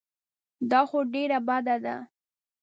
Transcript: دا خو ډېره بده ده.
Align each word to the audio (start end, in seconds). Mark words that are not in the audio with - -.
دا 0.69 0.81
خو 0.89 0.97
ډېره 1.13 1.37
بده 1.47 1.75
ده. 1.83 1.95